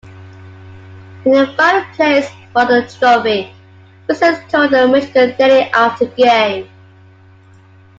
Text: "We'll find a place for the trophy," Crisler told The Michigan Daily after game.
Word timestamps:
"We'll 1.23 1.53
find 1.53 1.85
a 1.85 1.93
place 1.95 2.27
for 2.53 2.65
the 2.65 2.91
trophy," 2.97 3.53
Crisler 4.09 4.43
told 4.49 4.71
The 4.71 4.87
Michigan 4.87 5.35
Daily 5.37 5.69
after 5.69 6.07
game. 6.07 6.67